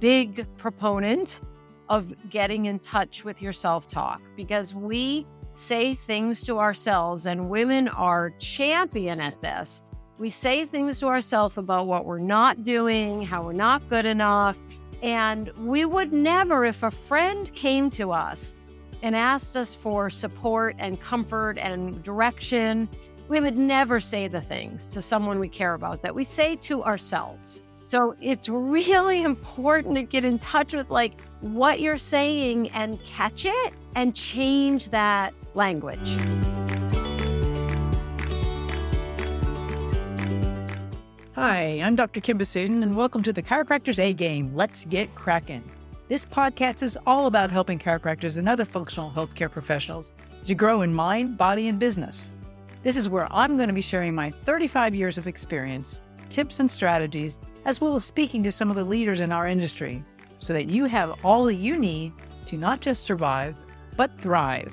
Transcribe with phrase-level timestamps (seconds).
[0.00, 1.40] big proponent
[1.88, 7.48] of getting in touch with your self talk because we say things to ourselves, and
[7.48, 9.82] women are champion at this.
[10.18, 14.56] We say things to ourselves about what we're not doing, how we're not good enough.
[15.02, 18.54] And we would never, if a friend came to us
[19.02, 22.88] and asked us for support and comfort and direction,
[23.28, 26.82] we would never say the things to someone we care about that we say to
[26.84, 27.62] ourselves.
[27.86, 33.46] So it's really important to get in touch with like what you're saying and catch
[33.46, 36.16] it and change that language.
[41.36, 42.20] Hi, I'm Dr.
[42.20, 44.52] Kim Besuden, and welcome to the Chiropractors A Game.
[44.54, 45.62] Let's get cracking.
[46.08, 50.12] This podcast is all about helping chiropractors and other functional healthcare professionals
[50.46, 52.32] to grow in mind, body, and business.
[52.82, 56.00] This is where I'm going to be sharing my 35 years of experience,
[56.30, 60.02] tips and strategies, as well as speaking to some of the leaders in our industry
[60.38, 62.12] so that you have all that you need
[62.46, 63.60] to not just survive,
[63.96, 64.72] but thrive.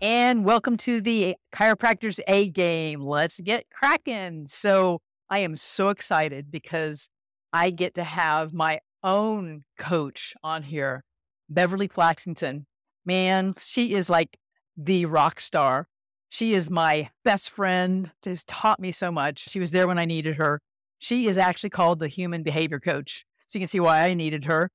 [0.00, 3.02] And welcome to the Chiropractors A game.
[3.02, 4.46] Let's get cracking.
[4.48, 7.10] So, I am so excited because
[7.52, 11.04] I get to have my own coach on here,
[11.50, 12.64] Beverly Flaxington.
[13.04, 14.38] Man, she is like
[14.74, 15.86] the rock star.
[16.30, 19.50] She is my best friend, has taught me so much.
[19.50, 20.60] She was there when I needed her.
[20.98, 23.24] She is actually called the human behavior coach.
[23.46, 24.70] So you can see why I needed her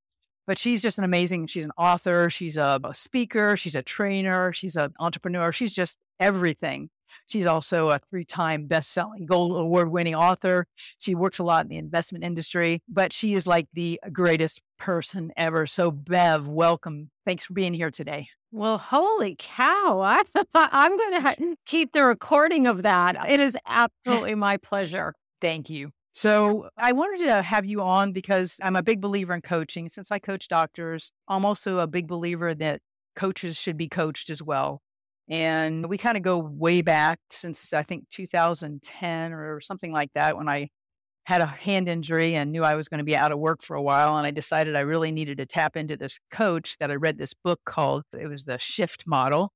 [0.48, 4.54] but she's just an amazing she's an author she's a, a speaker she's a trainer
[4.54, 6.90] she's an entrepreneur she's just everything
[7.28, 10.68] she's also a three-time best-selling gold award-winning author.
[11.00, 15.32] She works a lot in the investment industry but she is like the greatest person
[15.38, 15.66] ever.
[15.66, 17.10] So bev welcome.
[17.26, 18.28] Thanks for being here today.
[18.52, 20.24] Well holy cow I,
[20.56, 23.18] i'm going to ha- keep the recording of that.
[23.30, 25.14] It is absolutely my pleasure.
[25.42, 25.92] Thank you.
[26.14, 29.90] So I wanted to have you on because I'm a big believer in coaching.
[29.90, 32.80] Since I coach doctors, I'm also a big believer that
[33.18, 34.82] coaches should be coached as well.
[35.30, 40.38] And we kind of go way back since I think 2010 or something like that
[40.38, 40.70] when I
[41.26, 43.76] had a hand injury and knew I was going to be out of work for
[43.76, 44.18] a while.
[44.18, 47.34] And I decided I really needed to tap into this coach that I read this
[47.34, 49.52] book called, it was the Shift Model.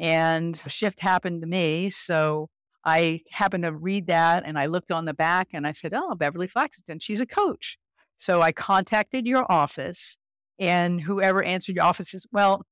[0.00, 1.90] And a Shift happened to me.
[1.90, 2.48] So
[2.84, 6.16] I happened to read that and I looked on the back and I said, Oh,
[6.16, 7.78] Beverly Flaxington, she's a coach.
[8.16, 10.16] So I contacted your office
[10.58, 12.62] and whoever answered your office says, Well,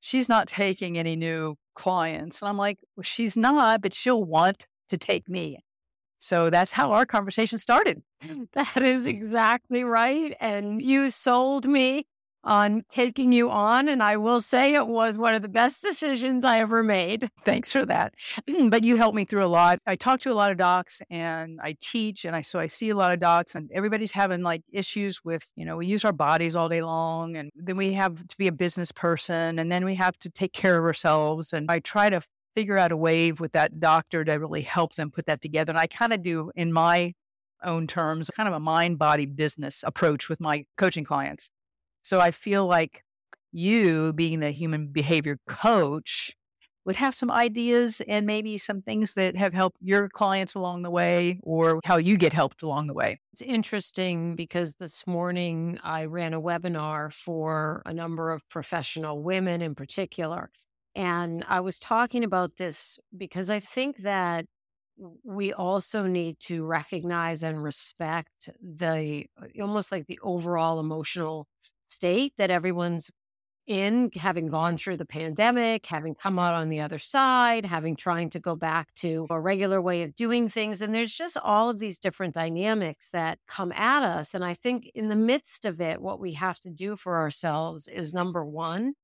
[0.00, 2.42] she's not taking any new clients.
[2.42, 5.60] And I'm like, well, She's not, but she'll want to take me.
[6.18, 8.02] So that's how our conversation started.
[8.54, 10.34] That is exactly right.
[10.40, 12.06] And you sold me
[12.46, 13.88] on taking you on.
[13.88, 17.28] And I will say it was one of the best decisions I ever made.
[17.44, 18.14] Thanks for that.
[18.70, 19.80] but you helped me through a lot.
[19.86, 22.90] I talk to a lot of docs and I teach and I so I see
[22.90, 26.12] a lot of docs and everybody's having like issues with, you know, we use our
[26.12, 29.84] bodies all day long and then we have to be a business person and then
[29.84, 31.52] we have to take care of ourselves.
[31.52, 32.20] And I try to
[32.54, 35.70] figure out a way with that doctor to really help them put that together.
[35.70, 37.12] And I kind of do in my
[37.64, 41.50] own terms, kind of a mind body business approach with my coaching clients.
[42.06, 43.02] So I feel like
[43.50, 46.36] you, being the human behavior coach,
[46.84, 50.90] would have some ideas and maybe some things that have helped your clients along the
[50.92, 53.18] way or how you get helped along the way.
[53.32, 59.60] It's interesting because this morning I ran a webinar for a number of professional women
[59.60, 60.50] in particular.
[60.94, 64.46] And I was talking about this because I think that
[65.24, 69.26] we also need to recognize and respect the
[69.60, 71.48] almost like the overall emotional
[71.88, 73.10] state that everyone's
[73.66, 78.30] in, having gone through the pandemic, having come out on the other side, having trying
[78.30, 80.80] to go back to a regular way of doing things.
[80.80, 84.34] And there's just all of these different dynamics that come at us.
[84.34, 87.88] And I think in the midst of it, what we have to do for ourselves
[87.88, 88.94] is number one,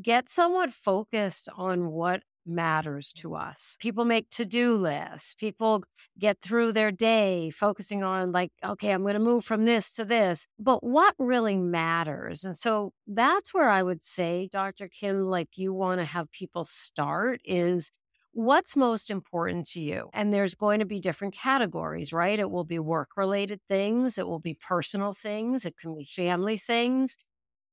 [0.00, 3.76] get somewhat focused on what matters to us.
[3.80, 5.34] People make to do lists.
[5.34, 5.84] People
[6.18, 10.04] get through their day focusing on, like, okay, I'm going to move from this to
[10.04, 10.46] this.
[10.58, 12.44] But what really matters?
[12.44, 14.88] And so that's where I would say, Dr.
[14.88, 17.90] Kim, like you want to have people start is
[18.32, 20.10] what's most important to you?
[20.12, 22.38] And there's going to be different categories, right?
[22.38, 26.58] It will be work related things, it will be personal things, it can be family
[26.58, 27.16] things.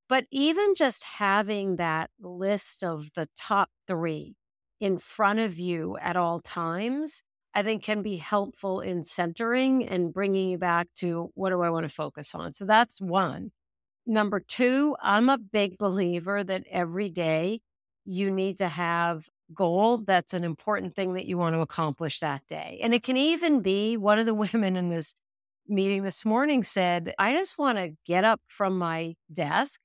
[0.08, 4.36] But even just having that list of the top three
[4.82, 7.22] in front of you at all times,
[7.54, 11.70] I think can be helpful in centering and bringing you back to what do I
[11.70, 12.52] want to focus on.
[12.52, 13.52] So that's one.
[14.06, 17.60] Number two, I'm a big believer that every day
[18.04, 22.42] you need to have goal that's an important thing that you want to accomplish that
[22.48, 22.80] day.
[22.82, 25.14] And it can even be one of the women in this
[25.68, 29.78] meeting this morning said, I just want to get up from my desk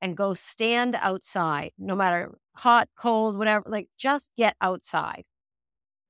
[0.00, 5.24] and go stand outside, no matter hot, cold, whatever, like just get outside.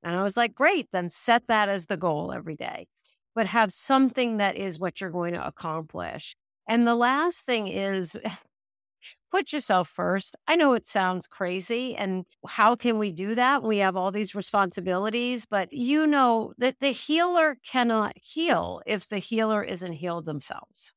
[0.02, 2.86] And I was like, great, then set that as the goal every day,
[3.34, 6.36] but have something that is what you're going to accomplish.
[6.68, 8.16] And the last thing is
[9.30, 10.36] put yourself first.
[10.46, 11.96] I know it sounds crazy.
[11.96, 13.62] And how can we do that?
[13.62, 19.18] We have all these responsibilities, but you know that the healer cannot heal if the
[19.18, 20.92] healer isn't healed themselves.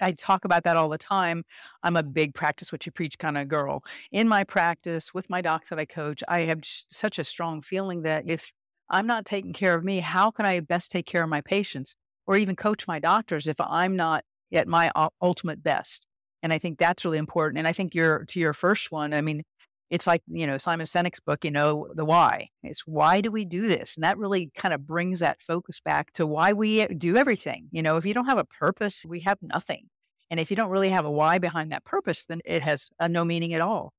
[0.00, 1.44] I talk about that all the time.
[1.82, 3.84] I'm a big practice what you preach kind of girl.
[4.12, 8.02] In my practice with my docs that I coach, I have such a strong feeling
[8.02, 8.52] that if
[8.90, 11.96] I'm not taking care of me, how can I best take care of my patients
[12.26, 14.90] or even coach my doctors if I'm not at my
[15.22, 16.06] ultimate best?
[16.42, 17.58] And I think that's really important.
[17.58, 19.44] And I think your to your first one, I mean,
[19.90, 22.48] it's like, you know, Simon Sinek's book, you know, the why.
[22.62, 23.96] It's why do we do this?
[23.96, 27.68] And that really kind of brings that focus back to why we eh, do everything.
[27.70, 29.88] You know, if you don't have a purpose, we have nothing.
[30.30, 33.08] And if you don't really have a why behind that purpose, then it has a
[33.08, 33.92] no meaning at all.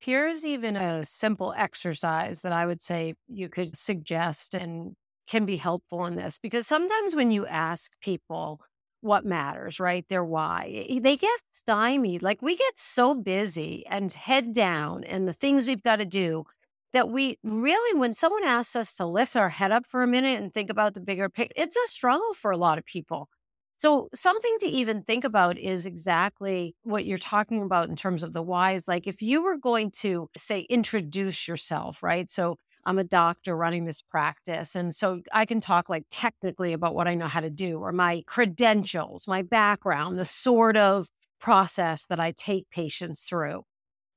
[0.00, 4.94] Here's even a simple exercise that I would say you could suggest and
[5.28, 8.60] can be helpful in this because sometimes when you ask people,
[9.00, 10.04] what matters, right?
[10.08, 10.86] Their why.
[11.00, 12.22] They get stymied.
[12.22, 16.44] Like we get so busy and head down and the things we've got to do
[16.92, 20.40] that we really, when someone asks us to lift our head up for a minute
[20.40, 23.28] and think about the bigger picture, it's a struggle for a lot of people.
[23.76, 28.32] So, something to even think about is exactly what you're talking about in terms of
[28.32, 28.88] the whys.
[28.88, 32.28] Like, if you were going to say, introduce yourself, right?
[32.28, 32.56] So,
[32.88, 34.74] I'm a doctor running this practice.
[34.74, 37.92] And so I can talk like technically about what I know how to do or
[37.92, 41.08] my credentials, my background, the sort of
[41.38, 43.64] process that I take patients through.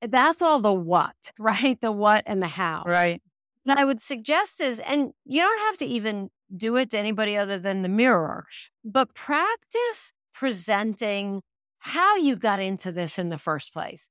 [0.02, 1.80] That's all the what, right?
[1.82, 2.84] The what and the how.
[2.88, 3.22] Right.
[3.66, 7.36] And I would suggest is, and you don't have to even do it to anybody
[7.36, 8.46] other than the mirror,
[8.86, 11.42] but practice presenting
[11.80, 14.08] how you got into this in the first place.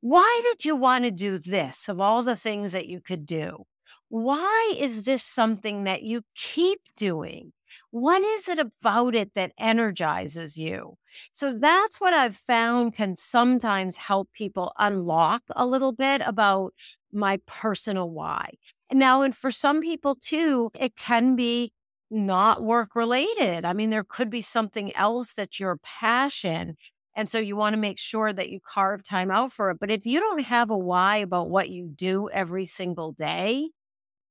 [0.00, 3.64] Why did you want to do this of all the things that you could do?
[4.08, 7.52] Why is this something that you keep doing?
[7.90, 10.96] What is it about it that energizes you?
[11.32, 16.74] So that's what I've found can sometimes help people unlock a little bit about
[17.12, 18.54] my personal why.
[18.92, 21.72] Now, and for some people too, it can be
[22.10, 23.64] not work related.
[23.64, 26.76] I mean, there could be something else that's your passion.
[27.14, 29.78] And so you want to make sure that you carve time out for it.
[29.80, 33.70] But if you don't have a why about what you do every single day,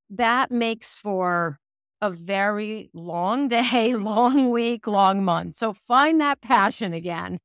[0.10, 1.60] that makes for
[2.02, 5.56] a very long day, long week, long month.
[5.56, 7.40] So find that passion again.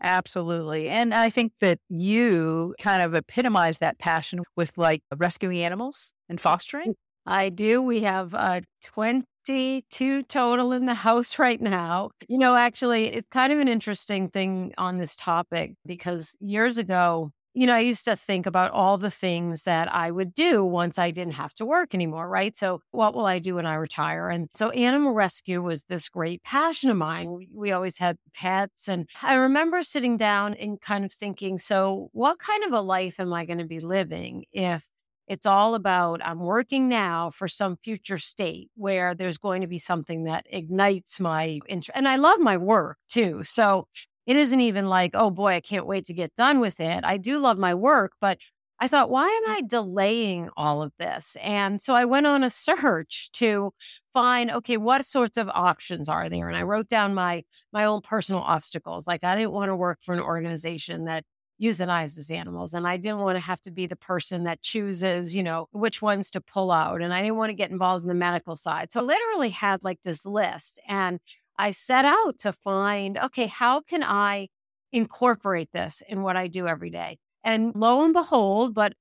[0.00, 0.88] Absolutely.
[0.88, 6.40] And I think that you kind of epitomize that passion with like rescuing animals and
[6.40, 6.94] fostering.
[7.26, 7.82] I do.
[7.82, 12.10] We have uh, 22 total in the house right now.
[12.28, 17.32] You know, actually, it's kind of an interesting thing on this topic because years ago,
[17.58, 20.96] you know, I used to think about all the things that I would do once
[20.96, 22.54] I didn't have to work anymore, right?
[22.54, 24.28] So, what will I do when I retire?
[24.28, 27.48] And so, animal rescue was this great passion of mine.
[27.52, 28.86] We, always had pets.
[28.86, 33.18] And I remember sitting down and kind of thinking, so, what kind of a life
[33.18, 34.88] am I going to be living if
[35.26, 39.80] it's all about I'm working now for some future state where there's going to be
[39.80, 41.96] something that ignites my interest.
[41.96, 43.42] And I love my work too.
[43.42, 43.88] So
[44.28, 47.02] it isn't even like, oh boy, I can't wait to get done with it.
[47.02, 48.38] I do love my work, but
[48.78, 49.56] I thought, why am mm.
[49.56, 51.34] I delaying all of this?
[51.42, 53.72] And so I went on a search to
[54.12, 56.46] find, okay, what sorts of options are there?
[56.46, 57.42] And I wrote down my
[57.72, 59.06] my own personal obstacles.
[59.06, 61.24] Like I didn't want to work for an organization that
[61.60, 62.74] euthanizes animals.
[62.74, 66.02] And I didn't want to have to be the person that chooses, you know, which
[66.02, 67.00] ones to pull out.
[67.00, 68.92] And I didn't want to get involved in the medical side.
[68.92, 70.78] So I literally had like this list.
[70.86, 71.18] And
[71.58, 74.48] I set out to find, okay, how can I
[74.92, 77.18] incorporate this in what I do every day?
[77.42, 78.94] And lo and behold, but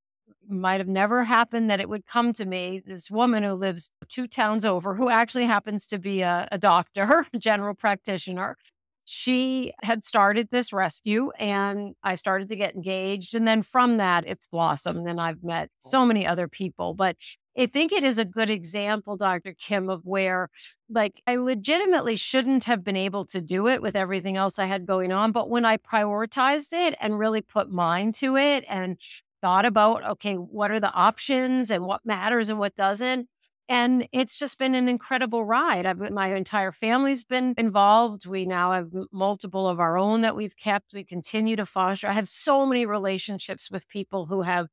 [0.49, 4.27] might have never happened that it would come to me this woman who lives two
[4.27, 8.57] towns over, who actually happens to be a, a doctor, a general practitioner.
[9.05, 13.35] She had started this rescue and I started to get engaged.
[13.35, 15.07] And then from that, it's blossomed.
[15.07, 15.89] And I've met oh.
[15.89, 16.93] so many other people.
[16.93, 17.15] But
[17.57, 19.53] I think it is a good example, Dr.
[19.57, 20.49] Kim, of where
[20.89, 24.85] like I legitimately shouldn't have been able to do it with everything else I had
[24.85, 25.31] going on.
[25.31, 28.97] But when I prioritized it and really put mind to it and
[29.41, 33.27] thought about, okay, what are the options and what matters and what doesn't?
[33.69, 35.85] And it's just been an incredible ride.
[35.85, 38.25] I've, my entire family's been involved.
[38.25, 40.93] We now have multiple of our own that we've kept.
[40.93, 42.07] We continue to foster.
[42.07, 44.67] I have so many relationships with people who have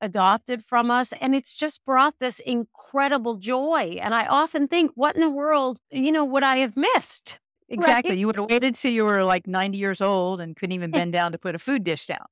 [0.00, 1.12] adopted from us.
[1.20, 3.98] And it's just brought this incredible joy.
[4.00, 7.38] And I often think, what in the world, you know, would I have missed?
[7.68, 8.10] Exactly.
[8.10, 8.18] Right?
[8.18, 10.98] You would have waited till you were like 90 years old and couldn't even eh
[10.98, 12.26] bend down to put a food dish down.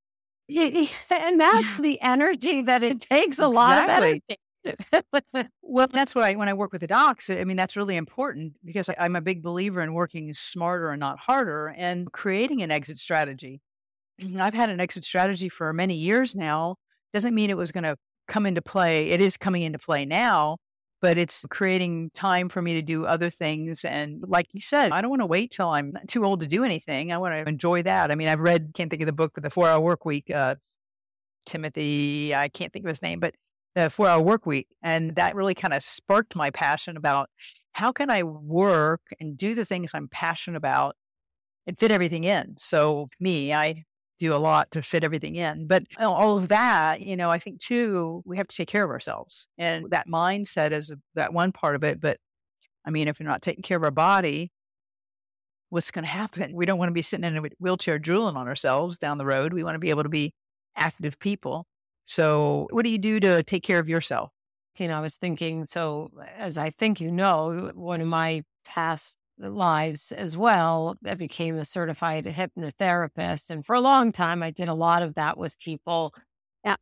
[1.10, 4.38] And that's the energy that it takes a lot of energy.
[5.62, 8.54] well, that's what I, when I work with the docs, I mean, that's really important
[8.64, 12.70] because I, I'm a big believer in working smarter and not harder and creating an
[12.70, 13.60] exit strategy.
[14.20, 16.76] Mm-hmm, I've had an exit strategy for many years now.
[17.12, 17.96] Doesn't mean it was going to
[18.26, 19.10] come into play.
[19.10, 20.58] It is coming into play now,
[21.00, 23.84] but it's creating time for me to do other things.
[23.84, 26.64] And like you said, I don't want to wait till I'm too old to do
[26.64, 27.12] anything.
[27.12, 28.10] I want to enjoy that.
[28.10, 30.30] I mean, I've read, can't think of the book, but the four hour work week,
[30.30, 30.56] uh,
[31.46, 33.34] Timothy, I can't think of his name, but
[33.74, 34.68] the four hour work week.
[34.82, 37.30] And that really kind of sparked my passion about
[37.72, 40.96] how can I work and do the things I'm passionate about
[41.66, 42.56] and fit everything in.
[42.58, 43.84] So me, I
[44.18, 45.66] do a lot to fit everything in.
[45.66, 48.90] But all of that, you know, I think too, we have to take care of
[48.90, 49.48] ourselves.
[49.56, 52.00] And that mindset is that one part of it.
[52.00, 52.18] But
[52.84, 54.50] I mean, if you're not taking care of our body,
[55.70, 56.54] what's going to happen?
[56.54, 59.52] We don't want to be sitting in a wheelchair drooling on ourselves down the road.
[59.52, 60.32] We want to be able to be
[60.76, 61.66] active people.
[62.04, 64.32] So, what do you do to take care of yourself?
[64.78, 69.16] You know, I was thinking, so as I think you know, one of my past
[69.38, 70.97] lives as well.
[71.04, 73.50] I became a certified hypnotherapist.
[73.50, 76.14] And for a long time, I did a lot of that with people.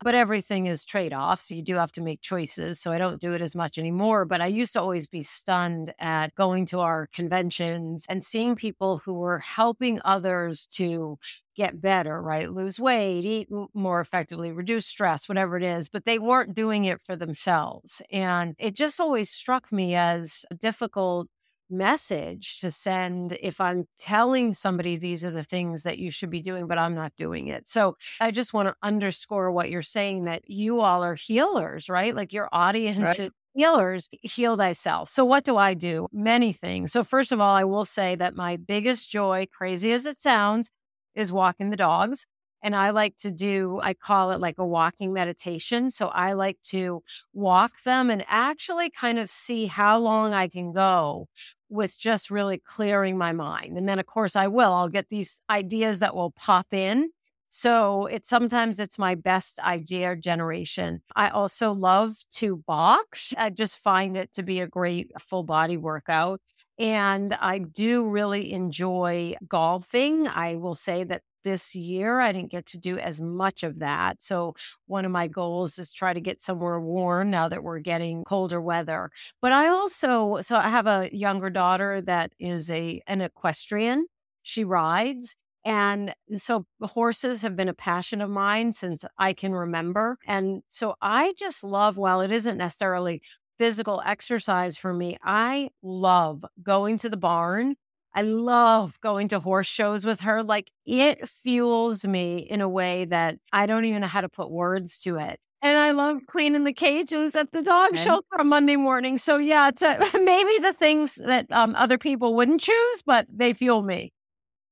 [0.02, 1.40] But everything is trade off.
[1.40, 2.80] So you do have to make choices.
[2.80, 4.24] So I don't do it as much anymore.
[4.24, 8.98] But I used to always be stunned at going to our conventions and seeing people
[9.04, 11.18] who were helping others to
[11.54, 12.50] get better, right?
[12.50, 15.88] Lose weight, eat more effectively, reduce stress, whatever it is.
[15.88, 18.02] But they weren't doing it for themselves.
[18.10, 21.28] And it just always struck me as difficult
[21.70, 26.42] message to send if I'm telling somebody these are the things that you should be
[26.42, 27.66] doing, but I'm not doing it.
[27.66, 32.14] So I just want to underscore what you're saying that you all are healers, right?
[32.14, 33.30] Like your audience right.
[33.54, 35.08] healers, heal thyself.
[35.08, 36.08] So what do I do?
[36.12, 36.92] Many things.
[36.92, 40.70] So first of all, I will say that my biggest joy, crazy as it sounds,
[41.14, 42.26] is walking the dogs.
[42.66, 45.88] And I like to do, I call it like a walking meditation.
[45.88, 47.00] So I like to
[47.32, 51.28] walk them and actually kind of see how long I can go
[51.68, 53.78] with just really clearing my mind.
[53.78, 57.10] And then, of course, I will, I'll get these ideas that will pop in.
[57.50, 61.02] So it's sometimes it's my best idea generation.
[61.14, 63.32] I also love to box.
[63.38, 66.40] I just find it to be a great full body workout.
[66.80, 70.26] And I do really enjoy golfing.
[70.26, 72.18] I will say that this year.
[72.20, 74.20] I didn't get to do as much of that.
[74.20, 78.24] So, one of my goals is try to get somewhere warm now that we're getting
[78.24, 79.10] colder weather.
[79.40, 84.06] But I also, so I have a younger daughter that is a an equestrian.
[84.42, 85.36] She rides.
[85.64, 90.18] And so horses have been a passion of mine since I can remember.
[90.26, 93.22] And so I just love, while it isn't necessarily
[93.58, 97.76] physical exercise for me, I love going to the barn
[98.16, 100.42] I love going to horse shows with her.
[100.42, 104.50] Like it fuels me in a way that I don't even know how to put
[104.50, 105.38] words to it.
[105.60, 108.02] And I love cleaning the cages at the dog okay.
[108.02, 109.18] shelter on Monday morning.
[109.18, 113.52] So yeah, it's a, maybe the things that um, other people wouldn't choose, but they
[113.52, 114.14] fuel me.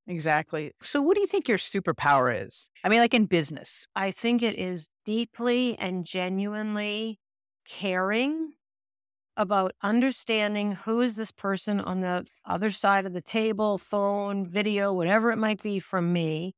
[0.06, 0.72] Exactly.
[0.82, 2.68] So, what do you think your superpower is?
[2.82, 7.20] I mean, like in business, I think it is deeply and genuinely
[7.66, 8.52] caring
[9.36, 14.92] about understanding who is this person on the other side of the table, phone, video,
[14.92, 16.54] whatever it might be from me.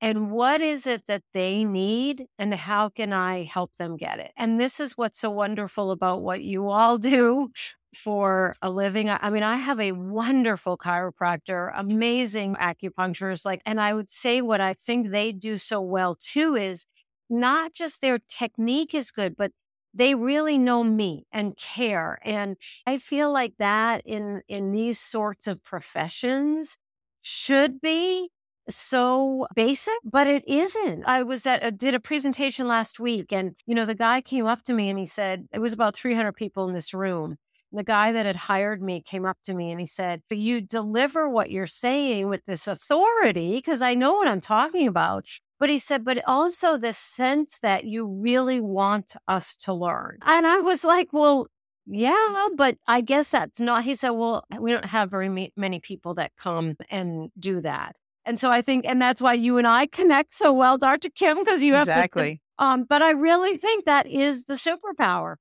[0.00, 4.32] And what is it that they need and how can I help them get it?
[4.36, 7.50] And this is what's so wonderful about what you all do
[7.94, 9.08] for a living.
[9.08, 13.46] I mean, I have a wonderful chiropractor, amazing acupuncturist.
[13.46, 16.84] Like, and I would say what I think they do so well too is
[17.30, 19.50] not just their technique is good, but
[19.96, 25.46] they really know me and care and i feel like that in in these sorts
[25.46, 26.76] of professions
[27.22, 28.28] should be
[28.68, 33.54] so basic but it isn't i was at a, did a presentation last week and
[33.66, 36.32] you know the guy came up to me and he said it was about 300
[36.32, 37.36] people in this room
[37.72, 40.60] the guy that had hired me came up to me and he said, But you
[40.60, 45.26] deliver what you're saying with this authority because I know what I'm talking about.
[45.58, 50.18] But he said, but also the sense that you really want us to learn.
[50.22, 51.46] And I was like, well,
[51.86, 53.84] yeah, but I guess that's not.
[53.84, 57.96] He said, well, we don't have very many people that come and do that.
[58.24, 61.08] And so I think, and that's why you and I connect so well, Dr.
[61.10, 62.42] Kim, because you have exactly.
[62.58, 65.36] To, um, but I really think that is the superpower.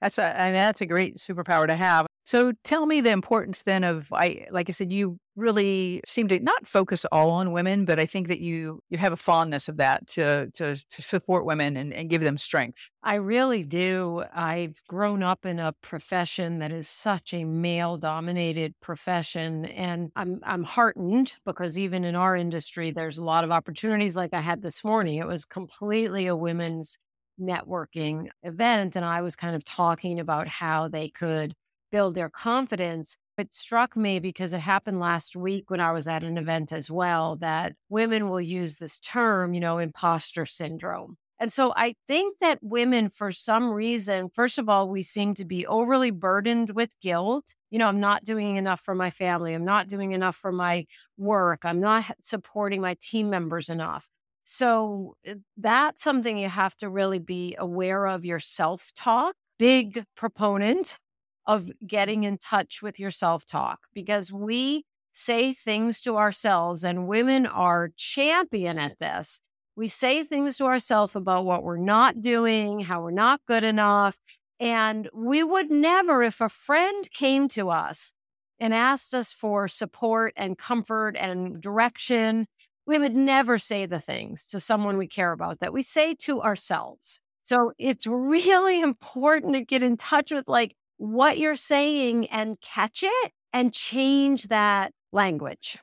[0.00, 2.06] That's a, and that's a great superpower to have.
[2.24, 6.40] So tell me the importance then of, I, like I said, you really seem to
[6.40, 9.76] not focus all on women, but I think that you you have a fondness of
[9.76, 12.90] that to to to support women and, and give them strength.
[13.02, 14.24] I really do.
[14.34, 20.40] I've grown up in a profession that is such a male dominated profession and I'm
[20.42, 24.62] I'm heartened because even in our industry there's a lot of opportunities like I had
[24.62, 25.18] this morning.
[25.18, 26.98] It was completely a women's
[27.38, 31.54] networking event and I was kind of talking about how they could
[31.92, 36.24] build their confidence it struck me because it happened last week when I was at
[36.24, 41.16] an event as well that women will use this term, you know, imposter syndrome.
[41.38, 45.44] And so I think that women, for some reason, first of all, we seem to
[45.44, 47.54] be overly burdened with guilt.
[47.70, 49.52] You know, I'm not doing enough for my family.
[49.52, 50.86] I'm not doing enough for my
[51.18, 51.64] work.
[51.64, 54.08] I'm not supporting my team members enough.
[54.44, 59.34] So eh, that's something you have to really be aware of your self talk.
[59.58, 60.98] Big proponent
[61.46, 67.08] of getting in touch with your self talk because we say things to ourselves, and
[67.08, 69.40] women are champion at this.
[69.74, 74.18] We say things to ourselves about what we're not doing, how we're not good enough.
[74.60, 78.12] And we would never, if a friend came to us
[78.58, 82.46] and asked us for support and comfort and direction,
[82.86, 86.40] we would never say the things to someone we care about that we say to
[86.40, 87.20] ourselves.
[87.42, 93.02] So it's really important to get in touch with like, what you're saying and catch
[93.02, 95.78] it and change that language.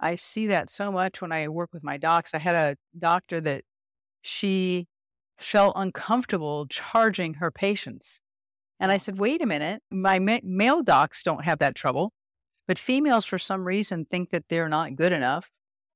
[0.00, 2.34] I see that so much when I work with my docs.
[2.34, 3.62] I had a doctor that
[4.22, 4.86] she
[5.38, 8.20] felt uncomfortable charging her patients.
[8.80, 8.98] And I oh.
[8.98, 12.12] said, wait a minute, my ma- male docs don't have that trouble,
[12.66, 15.48] but females, for some reason, think that they're not good enough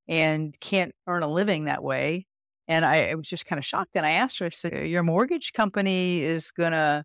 [0.09, 2.27] and can't earn a living that way.
[2.69, 3.91] And I, I was just kind of shocked.
[3.95, 7.05] And I asked her, I said, Your mortgage company is going to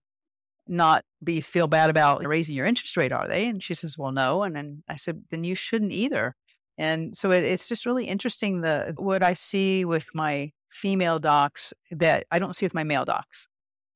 [0.68, 3.48] not be feel bad about raising your interest rate, are they?
[3.48, 4.44] And she says, Well, no.
[4.44, 6.36] And then I said, Then you shouldn't either.
[6.78, 11.74] And so it, it's just really interesting the what I see with my female docs
[11.92, 13.48] that I don't see with my male docs.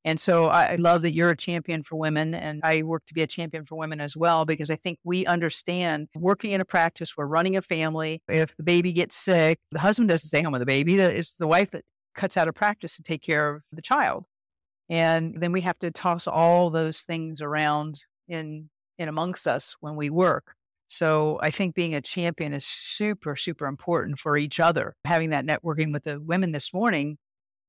[0.04, 3.22] And so I, love that you're a champion for women, and I work to be
[3.22, 7.16] a champion for women as well because I think we understand working in a practice,
[7.16, 8.22] we're running a family.
[8.28, 11.48] If the baby gets sick, the husband doesn't stay home with the baby; it's the
[11.48, 11.82] wife that
[12.14, 14.26] cuts out of practice to take care of the child.
[14.88, 19.96] And then we have to toss all those things around in in amongst us when
[19.96, 20.54] we work.
[20.88, 24.94] So I think being a champion is super, super important for each other.
[25.04, 27.18] Having that networking with the women this morning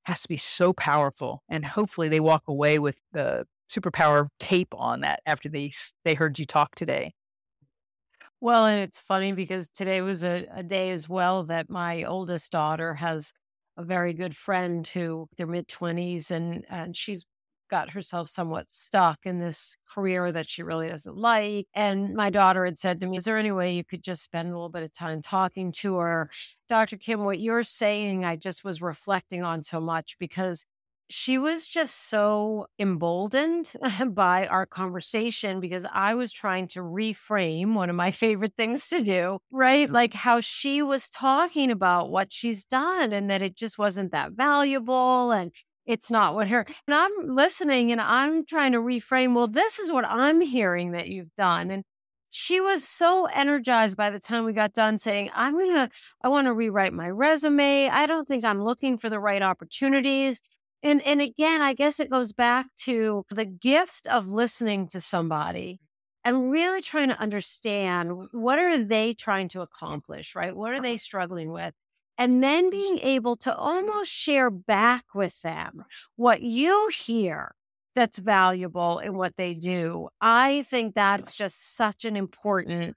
[0.06, 1.44] has to be so powerful.
[1.50, 5.72] And hopefully they walk away with the superpower cape on that after they
[6.06, 7.14] they heard you talk today.
[8.40, 12.52] Well, and it's funny because today was a, a day as well that my oldest
[12.52, 13.34] daughter has
[13.78, 17.26] a very good friend who they're mid 20s and and she's
[17.70, 21.68] got herself somewhat stuck in this career that she really doesn't like.
[21.74, 24.50] And my daughter had said to me, Is there any way you could just spend
[24.50, 26.30] a little bit of time talking to her?
[26.70, 26.98] Dr.
[26.98, 30.66] Kim, what you're saying, I just was reflecting on so much because
[31.10, 33.74] she was just so emboldened
[34.10, 39.02] by our conversation because I was trying to reframe one of my favorite things to
[39.02, 39.90] do, right?
[39.90, 44.34] Like how she was talking about what she's done and that it just wasn't that
[44.34, 45.52] valuable and
[45.86, 49.92] it's not what her and I'm listening and I'm trying to reframe, well, this is
[49.92, 51.72] what I'm hearing that you've done.
[51.72, 51.84] And
[52.30, 55.90] she was so energized by the time we got done saying, I'm going to,
[56.22, 57.88] I want to rewrite my resume.
[57.88, 60.42] I don't think I'm looking for the right opportunities.
[60.84, 65.80] And and again, I guess it goes back to the gift of listening to somebody
[66.24, 70.56] and really trying to understand what are they trying to accomplish, right?
[70.56, 70.98] What are they uh-huh.
[70.98, 71.74] struggling with?
[72.18, 75.86] And then being able to almost share back with them
[76.16, 77.54] what you hear
[77.96, 80.10] that's valuable in what they do.
[80.22, 82.96] I think that's just such an important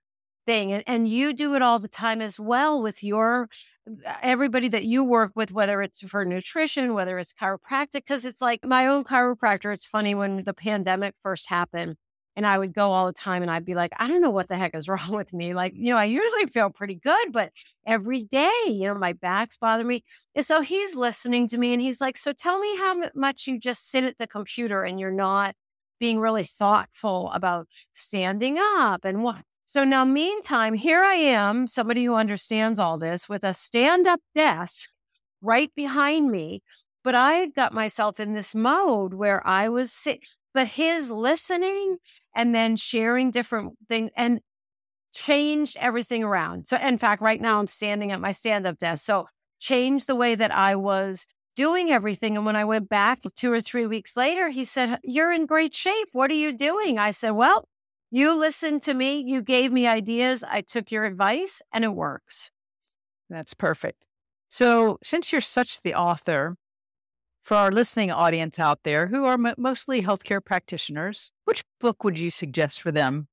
[0.50, 0.72] thing.
[0.72, 3.48] And, and you do it all the time as well with your
[3.86, 8.42] uh, everybody that you work with, whether it's for nutrition, whether it's chiropractic, because it's
[8.42, 9.72] like my own chiropractor.
[9.72, 11.94] It's funny when the pandemic first happened
[12.34, 14.48] and I would go all the time and I'd be like, I don't know what
[14.48, 15.54] the heck is wrong with me.
[15.54, 17.52] Like, you know, I usually feel pretty good, but
[17.86, 20.02] every day, you know, my back's bothering me.
[20.34, 23.56] And so he's listening to me and he's like, So tell me how much you
[23.56, 25.54] just sit at the computer and you're not
[26.00, 32.04] being really thoughtful about standing up and what so now, meantime, here I am, somebody
[32.04, 34.90] who understands all this with a stand up desk
[35.40, 36.64] right behind me.
[37.04, 40.26] But I got myself in this mode where I was sick.
[40.52, 41.98] But his listening
[42.34, 44.40] and then sharing different things and
[45.14, 46.66] changed everything around.
[46.66, 49.04] So, in fact, right now I'm standing at my stand up desk.
[49.04, 49.28] So,
[49.60, 52.36] changed the way that I was doing everything.
[52.36, 55.76] And when I went back two or three weeks later, he said, You're in great
[55.76, 56.08] shape.
[56.10, 56.98] What are you doing?
[56.98, 57.68] I said, Well,
[58.10, 62.50] You listened to me, you gave me ideas, I took your advice, and it works.
[63.28, 64.08] That's perfect.
[64.48, 66.56] So, since you're such the author,
[67.44, 72.18] for our listening audience out there who are m- mostly healthcare practitioners, which book would
[72.18, 73.28] you suggest for them?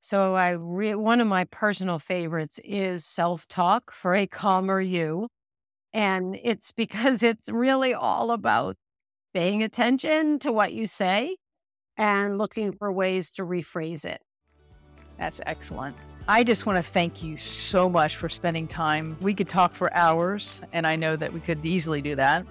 [0.00, 5.28] So, I re- one of my personal favorites is Self Talk for a Calmer You.
[5.92, 8.76] And it's because it's really all about
[9.32, 11.36] paying attention to what you say
[11.96, 14.20] and looking for ways to rephrase it.
[15.18, 15.96] That's excellent.
[16.28, 19.16] I just want to thank you so much for spending time.
[19.20, 22.44] We could talk for hours, and I know that we could easily do that.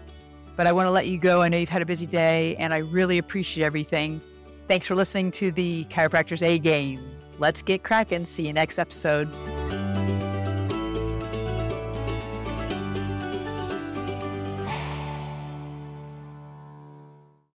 [0.55, 1.41] But I want to let you go.
[1.41, 4.21] I know you've had a busy day, and I really appreciate everything.
[4.67, 6.99] Thanks for listening to the Chiropractors A Game.
[7.37, 8.25] Let's get cracking.
[8.25, 9.29] See you next episode.